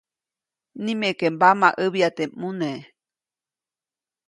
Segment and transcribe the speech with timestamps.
[0.83, 2.69] Nimeke mbamaʼäbya teʼ ʼmune.